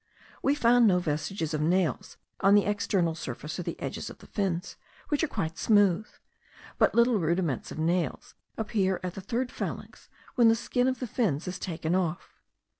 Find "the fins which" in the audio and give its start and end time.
4.17-5.23